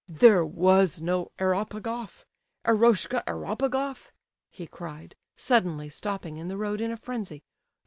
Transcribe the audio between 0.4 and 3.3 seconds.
was no Eropegoff? Eroshka